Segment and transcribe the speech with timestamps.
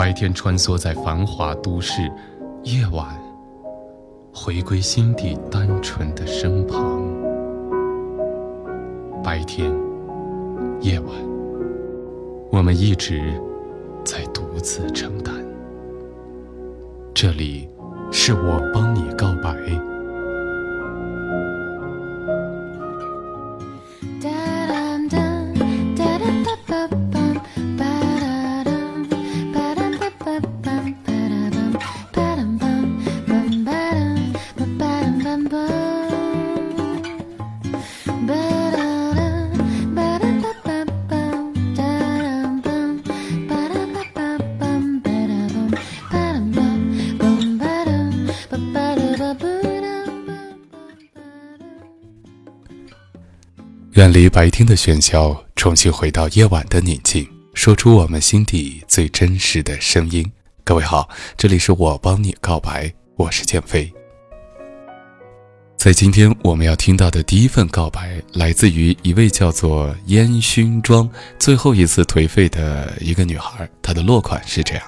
[0.00, 2.10] 白天穿梭在繁华都市，
[2.62, 3.06] 夜晚
[4.32, 7.02] 回归心底单纯的身旁。
[9.22, 9.70] 白天，
[10.80, 11.10] 夜晚。
[12.50, 13.38] 我们一直
[14.02, 15.34] 在独自承担。
[17.12, 17.68] 这里
[18.10, 19.54] 是我帮你告白。
[54.00, 60.24] 远离白天的喧嚣，重新回到夜晚的宁静，说出我们心底最真实的声音。
[60.64, 61.06] 各位好，
[61.36, 63.92] 这里是我帮你告白，我是建飞。
[65.76, 71.06] 在今天我们要听到的第一份告白，来自于一位叫做烟熏妆
[71.38, 73.68] 最后一次颓废的一个女孩。
[73.82, 74.82] 她的落款是这样：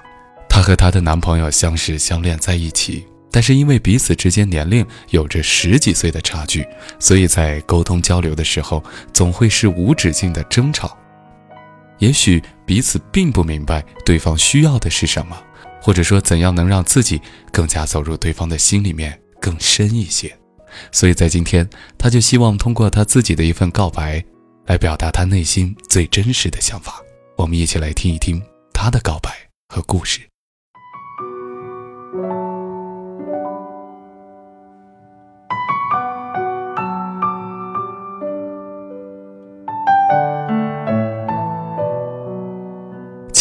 [0.48, 3.06] 她和她的男朋友相识相恋在一起。
[3.32, 6.64] 但是因为彼此之间年龄有着十几岁的差距，
[7.00, 10.96] 所以在沟通交流的时候总会是无止境的争吵。
[11.98, 15.36] 也许彼此并不明白对方需要的是什么，
[15.80, 20.36] 或者说怎样能让自己更加走入对方的心里面更深一些。
[20.90, 24.24] 所以在今天，他就希望通过他自己的一份告白，
[24.66, 27.00] 来表达他内心最真实的想法。
[27.36, 28.42] 我们一起来听一听
[28.72, 29.30] 他的告白
[29.68, 30.31] 和故事。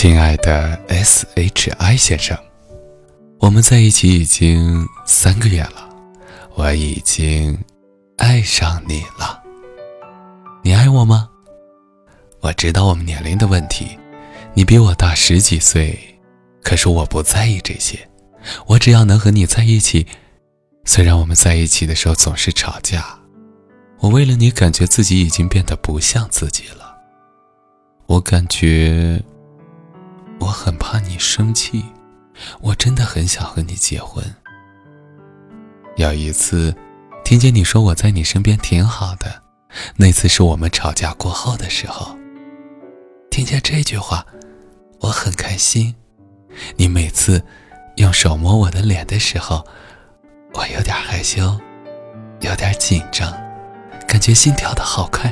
[0.02, 2.36] 亲爱的 S H I 先生，
[3.38, 5.88] 我们在一起已经三个月了，
[6.56, 7.56] 我已经
[8.18, 9.44] 爱上你了。
[10.64, 11.30] 你爱我吗？
[12.40, 13.96] 我知道我们年龄的问题，
[14.56, 15.96] 你比我大十几岁，
[16.64, 18.00] 可是我不在意这些，
[18.66, 20.08] 我只要能和你在一起。
[20.84, 23.06] 虽然我们在一起的时候总是吵架，
[24.00, 26.98] 我为了你感觉自己已经变得不像自己了。
[28.08, 29.24] 我感觉。
[30.42, 31.86] 我很怕你生气，
[32.62, 34.26] 我真的很想和你结婚。
[35.98, 36.76] 有一次，
[37.24, 39.44] 听见你说我在你身边挺好的，
[39.98, 42.18] 那次是我们吵架过后的时候。
[43.30, 44.26] 听见这句话，
[45.02, 45.94] 我很开心。
[46.76, 47.46] 你每次
[47.98, 49.64] 用手摸我的脸的时候，
[50.56, 51.56] 我有点害羞，
[52.40, 53.32] 有点紧张，
[54.08, 55.32] 感觉心跳的好快。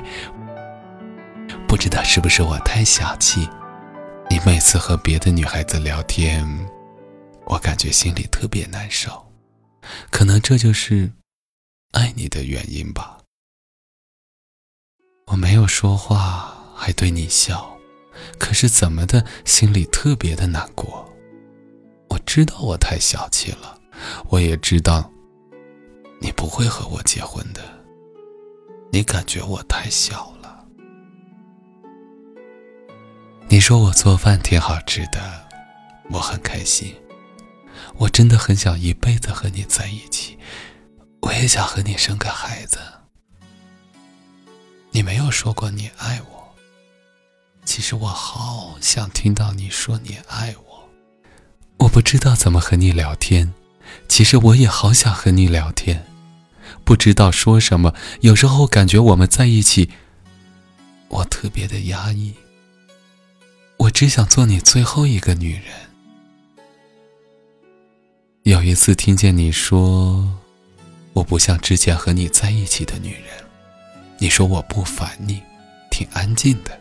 [1.68, 3.50] 不知道是不是我太小气。
[4.32, 6.46] 你每次和别的女孩子聊天，
[7.46, 9.26] 我感觉心里特别难受，
[10.12, 11.12] 可能这就是
[11.94, 13.18] 爱你的原因吧。
[15.26, 17.76] 我没有说话，还对你笑，
[18.38, 21.12] 可是怎么的，心里特别的难过。
[22.10, 23.80] 我知道我太小气了，
[24.30, 25.12] 我也知道
[26.22, 27.62] 你不会和我结婚的，
[28.92, 30.39] 你感觉我太小了。
[33.52, 35.20] 你说我做饭挺好吃的，
[36.12, 36.96] 我很开心。
[37.98, 40.38] 我真的很想一辈子和你在一起，
[41.22, 42.78] 我也想和你生个孩子。
[44.92, 46.56] 你没有说过你爱我，
[47.66, 50.90] 其实我好想听到你说你爱我。
[51.80, 53.52] 我不知道怎么和你聊天，
[54.08, 56.06] 其实我也好想和你聊天，
[56.84, 57.96] 不知道说什么。
[58.22, 59.90] 有时候感觉我们在一起，
[61.08, 62.36] 我特别的压抑。
[64.00, 65.64] 只想做你最后一个女人。
[68.44, 70.40] 有一次听见你说，
[71.12, 73.46] 我不像之前和你在一起的女人，
[74.18, 75.44] 你说我不烦你，
[75.92, 76.80] 挺安静的。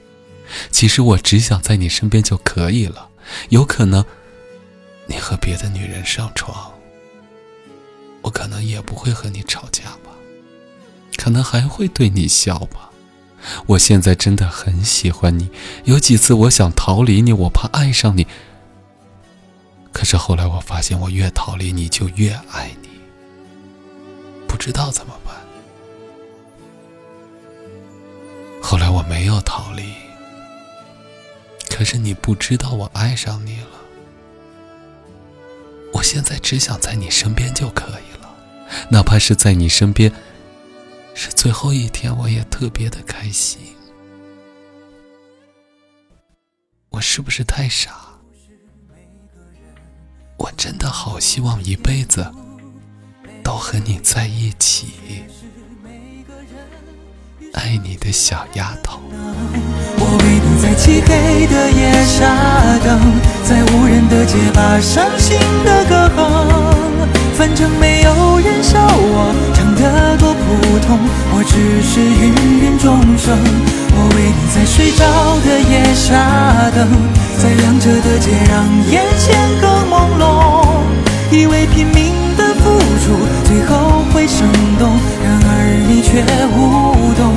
[0.71, 3.09] 其实我只想在你身边就可以了。
[3.49, 4.05] 有可能，
[5.09, 6.73] 你和别的女人上床，
[8.23, 10.13] 我可能也不会和你吵架吧，
[11.17, 12.88] 可能还会对你笑吧。
[13.67, 15.51] 我现在真的很喜欢你，
[15.85, 18.27] 有几次我想逃离你，我怕爱上你。
[19.93, 22.89] 可是后来我发现，我越逃离你就越爱你，
[24.47, 25.35] 不知道怎么办。
[28.61, 29.85] 后来我没有逃离。
[31.71, 33.79] 可是你不知道我爱上你了，
[35.93, 38.35] 我现在只想在你身边就可以了，
[38.91, 40.13] 哪怕是在你身边
[41.21, 43.61] 是最后一天，我也特别的开心。
[46.91, 47.91] 我是不是太傻？
[50.37, 52.25] 我真的好希望一辈子
[53.43, 55.25] 都和你在一起，
[57.53, 59.01] 爱你的小丫头。
[59.11, 62.97] 我为你在漆黑的夜傻等，
[63.43, 67.18] 在无人的街把伤心的歌哼。
[67.39, 70.99] 反正没有人笑我唱得多普通，
[71.31, 73.39] 我只是芸芸众生。
[73.95, 75.07] 我为你在睡着
[75.47, 76.91] 的夜傻等，
[77.39, 80.83] 在亮着的街让眼前更朦胧，
[81.31, 83.15] 以为拼命的付出
[83.47, 84.45] 最后会生
[84.77, 86.21] 动，然而你却
[86.59, 87.33] 无动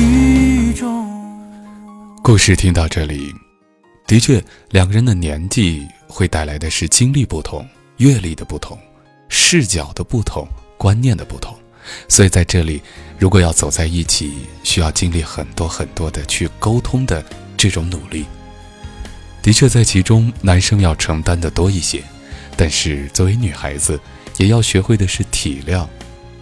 [0.00, 1.06] 于衷。
[2.22, 3.30] 故事听到这里，
[4.06, 7.62] 的确，两个人的年纪会带来的是经历不同、
[7.98, 8.78] 阅历的不同、
[9.28, 10.46] 视角的不同、
[10.76, 11.56] 观念的不同，
[12.08, 12.82] 所以在这里，
[13.18, 14.32] 如果要走在一起，
[14.62, 17.24] 需要经历很多很多的去沟通的
[17.56, 18.24] 这种努力。
[19.42, 22.02] 的确，在其中，男生要承担的多一些，
[22.56, 24.00] 但是作为女孩子，
[24.36, 25.86] 也要学会的是体谅，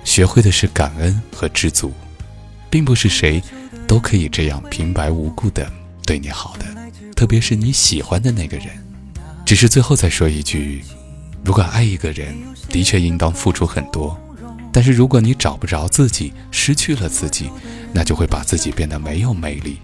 [0.04, 1.92] 学会的是感恩和知足，
[2.70, 3.42] 并不是谁。
[3.86, 5.70] 都可以这样平白无故的
[6.04, 6.66] 对你好的，
[7.14, 8.66] 特别是你喜欢的那个人。
[9.44, 10.82] 只是最后再说一句：
[11.44, 12.34] 如果爱一个人，
[12.68, 14.16] 的确应当付出很多。
[14.72, 17.50] 但是如果你找不着自己，失去了自己，
[17.92, 19.78] 那就会把自己变得没有魅力。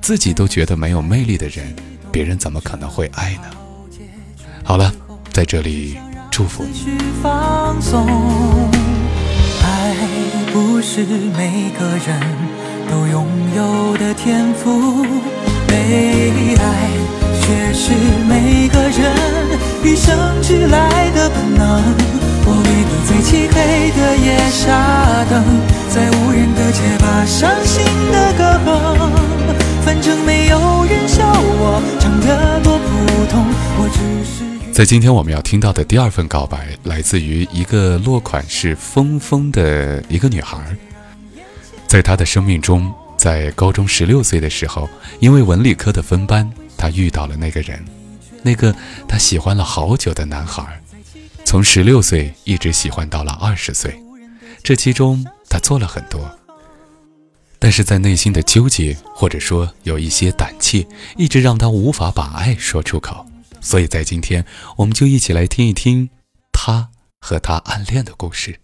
[0.00, 1.74] 自己都觉得没有魅力的人，
[2.10, 3.50] 别人怎么可能会爱呢？
[4.62, 4.92] 好了，
[5.32, 5.98] 在这里
[6.30, 6.98] 祝福你。
[9.62, 9.96] 爱
[10.52, 11.04] 不是
[11.36, 12.64] 每个人。
[12.86, 13.26] 都拥
[13.56, 15.02] 有的天赋，
[15.66, 16.90] 被爱
[17.44, 17.92] 却是
[18.26, 19.14] 每个人
[19.82, 21.82] 与生俱来的本能。
[22.46, 25.44] 我为你在漆黑的夜傻等，
[25.90, 29.12] 在无人的街把伤心的歌哼。
[29.84, 33.44] 反正没有人笑我唱得多普通，
[33.76, 34.72] 我只是。
[34.72, 40.56] 在今天我们要听到的第二份告白，来自于一个落款是峰峰的一个女孩。
[41.86, 44.88] 在他的生命中，在高中十六岁的时候，
[45.20, 46.50] 因为文理科的分班，
[46.84, 47.82] 他遇到了那个人，
[48.42, 48.76] 那个
[49.08, 50.82] 他喜欢了好久的男孩，
[51.42, 53.98] 从十六岁一直喜欢到了二十岁。
[54.62, 56.38] 这其中他做了很多，
[57.58, 60.86] 但是在内心的纠结，或者说有一些胆怯，
[61.16, 63.24] 一直让他无法把爱说出口。
[63.62, 64.44] 所以在今天，
[64.76, 66.10] 我们就一起来听一听
[66.52, 68.60] 他和他暗恋的故事。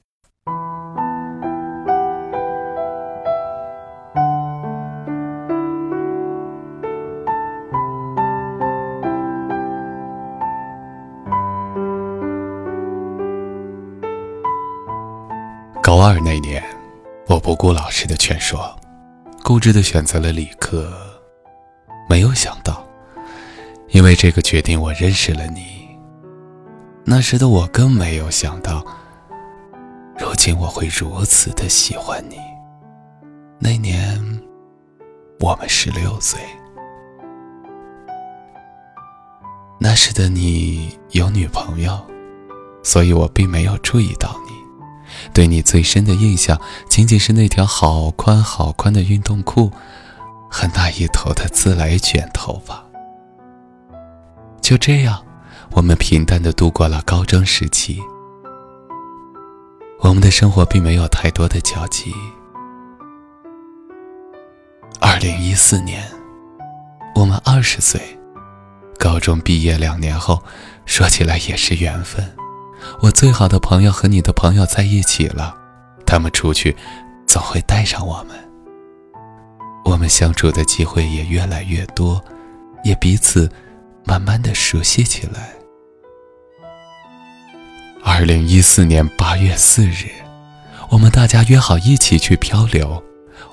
[16.01, 16.65] 高二那年，
[17.27, 18.75] 我不顾老师的劝说，
[19.45, 20.91] 固执的选择了理科。
[22.09, 22.83] 没有想到，
[23.91, 25.87] 因为这个决定，我认识了你。
[27.05, 28.83] 那时的我更没有想到，
[30.19, 32.39] 如今我会如此的喜欢你。
[33.59, 34.41] 那年，
[35.39, 36.41] 我们十六岁。
[39.79, 42.03] 那时的你有女朋友，
[42.83, 44.50] 所以我并没有注意到你。
[45.33, 49.71] 对你最深的印象，仅仅是那条好宽好宽的运动裤，
[50.51, 52.85] 和那一头的自来卷头发。
[54.61, 55.25] 就这样，
[55.73, 58.01] 我们平淡的度过了高中时期。
[60.01, 62.15] 我们的生活并没有太多的交集。
[65.01, 66.03] 二零一四年，
[67.15, 68.01] 我们二十岁，
[68.99, 70.43] 高中毕业两年后，
[70.87, 72.40] 说起来也是缘分。
[73.01, 75.57] 我最好的朋友和你的朋友在一起了，
[76.07, 76.77] 他们出去
[77.27, 78.37] 总会带上我们。
[79.85, 82.23] 我们相处的机会也越来越多，
[82.85, 83.51] 也彼此
[84.05, 85.53] 慢慢的熟悉起来。
[88.03, 90.09] 二零一四年八月四日，
[90.91, 93.03] 我们大家约好一起去漂流。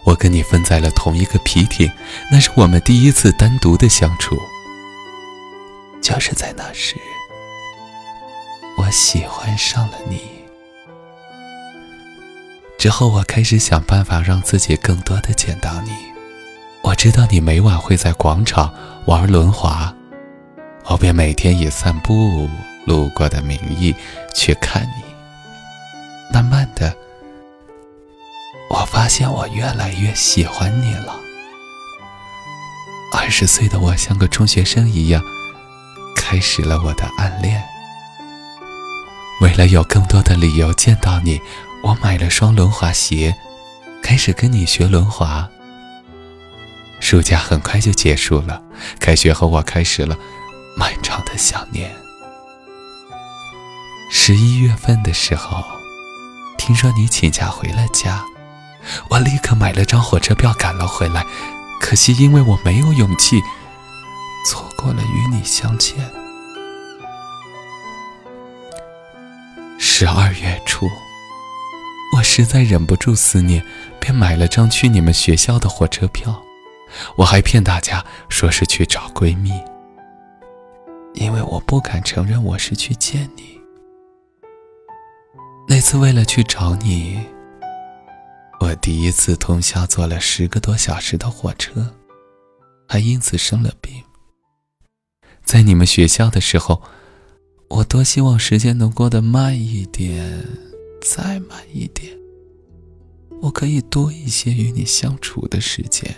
[0.03, 1.91] 我跟你分在了同一个皮艇，
[2.31, 4.37] 那是我们第一次单独的相处。
[6.01, 6.95] 就是在那时，
[8.87, 10.21] 我喜欢上了你。
[12.79, 15.91] 之后，我开始想办法让自己更多的见到你。
[16.83, 18.73] 我知道你每晚会在广场
[19.05, 19.93] 玩轮滑，
[20.85, 22.49] 我便每天以散步
[22.85, 23.93] 路过的名义
[24.33, 25.03] 去看你。
[26.33, 26.95] 慢慢的。
[28.69, 31.13] 我发现我越来越喜欢你了。
[33.11, 35.21] 二十岁的我像个中学生一样，
[36.15, 37.61] 开始了我的暗恋。
[39.39, 41.39] 为了有更多的理由见到你，
[41.83, 43.35] 我买了双轮滑鞋，
[44.01, 45.47] 开始跟你学轮滑。
[46.99, 48.61] 暑假很快就结束了，
[48.99, 50.17] 开学后我开始了
[50.75, 51.95] 漫长的想念。
[54.09, 55.63] 十一月份的时候，
[56.57, 58.23] 听说你请假回了家。
[59.09, 61.23] 我立刻买了张火车票赶了回来，
[61.79, 63.39] 可惜因为我没有勇气，
[64.47, 65.95] 错过了与你相见。
[69.99, 70.87] 十二月初，
[72.15, 73.65] 我实在忍不住思念，
[73.99, 76.39] 便买了张去你们学校的火车票。
[77.15, 79.59] 我还骗大家说是去找闺蜜，
[81.15, 83.59] 因为我不敢承认我是去见你。
[85.67, 87.19] 那次为了去找你。
[88.59, 91.95] 我第一次通宵坐了十个多小时的火车，
[92.87, 94.03] 还因此生了病。
[95.43, 96.83] 在你们学校的时候，
[97.69, 100.45] 我多希望时间能过得慢一点，
[101.01, 102.11] 再慢一点，
[103.41, 106.15] 我可以多一些与你相处的时间。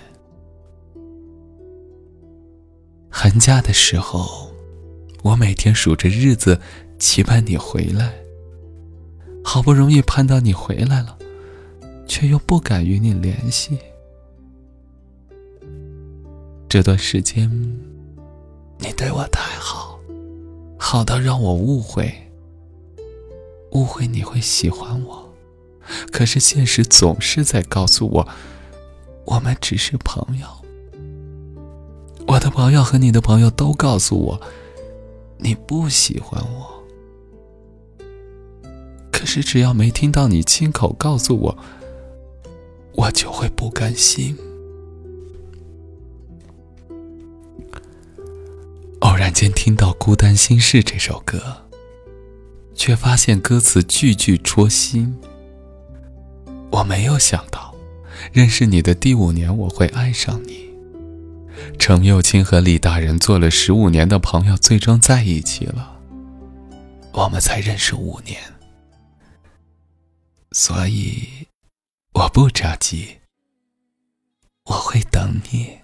[3.09, 4.51] 寒假的时候，
[5.23, 6.59] 我每天数着日子，
[6.97, 8.13] 期盼你回来。
[9.43, 11.17] 好不容易盼到你回来了。
[12.09, 13.77] 却又不敢与你联系。
[16.67, 17.47] 这段时间，
[18.79, 19.78] 你对我太好，
[20.81, 22.11] 好到让我误会，
[23.73, 25.29] 误会你会喜欢我。
[26.11, 28.27] 可是现实总是在告诉我，
[29.25, 30.47] 我们只是朋友。
[32.27, 34.41] 我的朋友和你的朋友都告诉我，
[35.37, 36.83] 你不喜欢我。
[39.11, 41.57] 可是只要没听到你亲口告诉我，
[42.93, 44.37] 我就会不甘心。
[49.53, 51.67] 听到《孤单心事》这首歌，
[52.73, 55.17] 却发现歌词句句戳心。
[56.71, 57.73] 我没有想到，
[58.31, 60.69] 认识你的第五年我会爱上你。
[61.77, 65.99] 程又青和李大人做了十五年的朋友，最终在一起了。
[67.11, 68.39] 我们才认识五年，
[70.51, 71.27] 所以。
[72.13, 73.19] 我不着急，
[74.65, 75.77] 我会等你。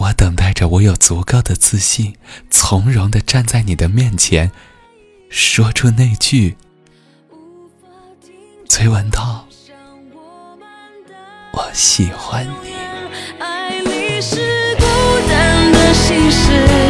[0.00, 2.16] 我等待着，我有足够的自信，
[2.50, 4.50] 从容地站在你的面前，
[5.28, 6.56] 说出那句
[8.66, 9.44] 崔文涛，
[11.52, 12.72] 我喜欢你。
[13.38, 14.84] 爱你是孤
[15.28, 16.89] 单的心事，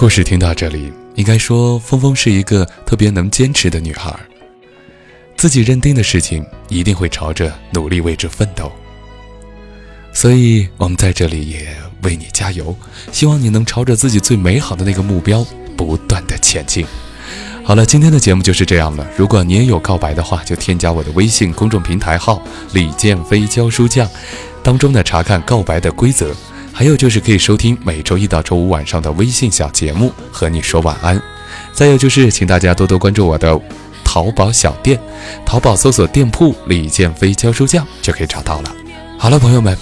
[0.00, 4.18] 故事听到这里，应该说峰峰是一个特别能坚持的女孩。
[5.36, 8.72] 自己认定的事情，一定会朝着努力为之奋斗。
[10.10, 11.68] 所以，我们在这里也
[12.04, 12.74] 为你加油，
[13.12, 16.86] 希望你能朝着自己最美好的那个目标不断的前进。
[17.62, 19.06] 好了，今天的节目就是这样了。
[19.18, 22.42] 如果你也有告白的话，就添加我的微信公众平台号
[22.72, 24.08] “李建飞教书匠”，
[24.64, 26.34] 当中呢查看告白的规则。
[26.72, 31.20] 还有就是可以收听每周一到周五晚上的微信小节目，和你说晚安。
[31.72, 33.60] 再有就是，请大家多多关注我的
[34.02, 34.98] 淘宝小店，
[35.44, 38.74] 淘宝搜索店铺“李建飞教书匠”就可以找到了。
[39.18, 39.76] 好了，朋友们，